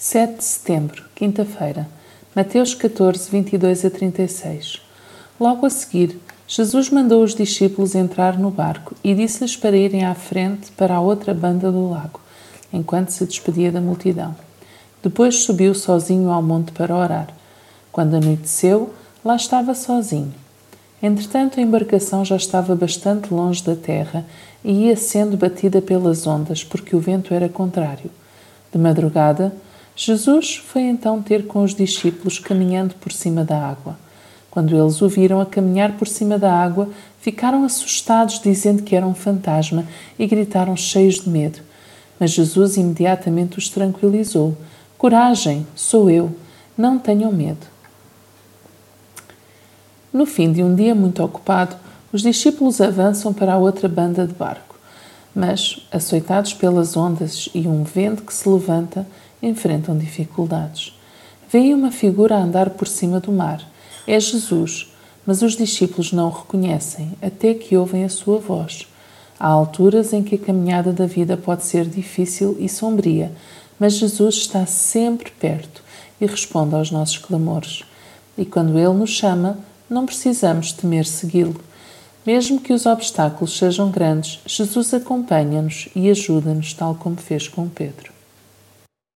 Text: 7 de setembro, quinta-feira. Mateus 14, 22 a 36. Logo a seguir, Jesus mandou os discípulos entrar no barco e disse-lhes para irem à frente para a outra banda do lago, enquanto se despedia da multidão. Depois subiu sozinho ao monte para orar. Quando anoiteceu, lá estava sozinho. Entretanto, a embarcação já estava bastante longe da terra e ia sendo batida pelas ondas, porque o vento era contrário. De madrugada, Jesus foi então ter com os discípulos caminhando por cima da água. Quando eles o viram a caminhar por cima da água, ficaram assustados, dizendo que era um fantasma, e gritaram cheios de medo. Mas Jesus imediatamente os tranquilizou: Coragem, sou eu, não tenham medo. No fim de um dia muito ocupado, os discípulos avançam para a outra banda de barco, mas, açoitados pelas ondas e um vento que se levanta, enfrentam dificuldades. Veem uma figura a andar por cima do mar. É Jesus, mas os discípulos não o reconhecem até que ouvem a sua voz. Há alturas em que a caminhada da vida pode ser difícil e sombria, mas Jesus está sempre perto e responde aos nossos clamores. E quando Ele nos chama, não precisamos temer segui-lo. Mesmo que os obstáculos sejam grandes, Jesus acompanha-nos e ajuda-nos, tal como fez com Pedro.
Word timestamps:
7 0.00 0.36
de 0.36 0.44
setembro, 0.44 1.02
quinta-feira. 1.12 1.88
Mateus 2.32 2.72
14, 2.72 3.28
22 3.32 3.84
a 3.84 3.90
36. 3.90 4.80
Logo 5.40 5.66
a 5.66 5.70
seguir, 5.70 6.20
Jesus 6.46 6.88
mandou 6.88 7.20
os 7.20 7.34
discípulos 7.34 7.96
entrar 7.96 8.38
no 8.38 8.48
barco 8.48 8.94
e 9.02 9.12
disse-lhes 9.12 9.56
para 9.56 9.76
irem 9.76 10.04
à 10.04 10.14
frente 10.14 10.70
para 10.70 10.94
a 10.94 11.00
outra 11.00 11.34
banda 11.34 11.72
do 11.72 11.90
lago, 11.90 12.20
enquanto 12.72 13.08
se 13.08 13.26
despedia 13.26 13.72
da 13.72 13.80
multidão. 13.80 14.36
Depois 15.02 15.40
subiu 15.40 15.74
sozinho 15.74 16.30
ao 16.30 16.44
monte 16.44 16.70
para 16.70 16.94
orar. 16.94 17.26
Quando 17.90 18.14
anoiteceu, 18.14 18.94
lá 19.24 19.34
estava 19.34 19.74
sozinho. 19.74 20.32
Entretanto, 21.02 21.58
a 21.58 21.62
embarcação 21.62 22.24
já 22.24 22.36
estava 22.36 22.76
bastante 22.76 23.34
longe 23.34 23.64
da 23.64 23.74
terra 23.74 24.24
e 24.62 24.84
ia 24.86 24.96
sendo 24.96 25.36
batida 25.36 25.82
pelas 25.82 26.24
ondas, 26.24 26.62
porque 26.62 26.94
o 26.94 27.00
vento 27.00 27.34
era 27.34 27.48
contrário. 27.48 28.12
De 28.72 28.78
madrugada, 28.78 29.52
Jesus 30.00 30.54
foi 30.54 30.82
então 30.82 31.20
ter 31.20 31.48
com 31.48 31.64
os 31.64 31.74
discípulos 31.74 32.38
caminhando 32.38 32.94
por 32.94 33.10
cima 33.10 33.44
da 33.44 33.58
água. 33.58 33.98
Quando 34.48 34.78
eles 34.78 35.02
o 35.02 35.08
viram 35.08 35.40
a 35.40 35.46
caminhar 35.46 35.96
por 35.96 36.06
cima 36.06 36.38
da 36.38 36.52
água, 36.54 36.88
ficaram 37.20 37.64
assustados, 37.64 38.40
dizendo 38.40 38.84
que 38.84 38.94
era 38.94 39.04
um 39.04 39.12
fantasma, 39.12 39.84
e 40.16 40.24
gritaram 40.24 40.76
cheios 40.76 41.16
de 41.16 41.28
medo. 41.28 41.58
Mas 42.18 42.30
Jesus 42.30 42.76
imediatamente 42.76 43.58
os 43.58 43.68
tranquilizou: 43.68 44.56
Coragem, 44.96 45.66
sou 45.74 46.08
eu, 46.08 46.32
não 46.76 46.96
tenham 46.96 47.32
medo. 47.32 47.66
No 50.12 50.24
fim 50.24 50.52
de 50.52 50.62
um 50.62 50.76
dia 50.76 50.94
muito 50.94 51.24
ocupado, 51.24 51.74
os 52.12 52.22
discípulos 52.22 52.80
avançam 52.80 53.34
para 53.34 53.54
a 53.54 53.58
outra 53.58 53.88
banda 53.88 54.24
de 54.28 54.32
barco, 54.32 54.77
mas, 55.34 55.86
açoitados 55.92 56.52
pelas 56.52 56.96
ondas 56.96 57.48
e 57.54 57.66
um 57.68 57.84
vento 57.84 58.22
que 58.22 58.34
se 58.34 58.48
levanta, 58.48 59.06
enfrentam 59.42 59.96
dificuldades. 59.96 60.98
Veem 61.50 61.74
uma 61.74 61.90
figura 61.90 62.36
a 62.36 62.42
andar 62.42 62.70
por 62.70 62.86
cima 62.86 63.20
do 63.20 63.32
mar. 63.32 63.62
É 64.06 64.18
Jesus, 64.18 64.92
mas 65.26 65.42
os 65.42 65.56
discípulos 65.56 66.12
não 66.12 66.28
o 66.28 66.32
reconhecem 66.32 67.12
até 67.22 67.54
que 67.54 67.76
ouvem 67.76 68.04
a 68.04 68.08
sua 68.08 68.38
voz. 68.38 68.86
Há 69.38 69.46
alturas 69.46 70.12
em 70.12 70.22
que 70.22 70.34
a 70.34 70.38
caminhada 70.38 70.92
da 70.92 71.06
vida 71.06 71.36
pode 71.36 71.64
ser 71.64 71.84
difícil 71.84 72.56
e 72.58 72.68
sombria, 72.68 73.32
mas 73.78 73.94
Jesus 73.94 74.36
está 74.36 74.66
sempre 74.66 75.30
perto 75.30 75.82
e 76.20 76.26
responde 76.26 76.74
aos 76.74 76.90
nossos 76.90 77.18
clamores. 77.18 77.84
E 78.36 78.44
quando 78.44 78.78
Ele 78.78 78.94
nos 78.94 79.10
chama, 79.10 79.58
não 79.88 80.06
precisamos 80.06 80.72
temer 80.72 81.06
segui-lo. 81.06 81.60
Mesmo 82.28 82.60
que 82.60 82.74
os 82.74 82.84
obstáculos 82.84 83.56
sejam 83.56 83.90
grandes, 83.90 84.38
Jesus 84.44 84.92
acompanha-nos 84.92 85.88
e 85.96 86.10
ajuda-nos, 86.10 86.74
tal 86.74 86.94
como 86.94 87.16
fez 87.16 87.48
com 87.48 87.66
Pedro. 87.66 88.17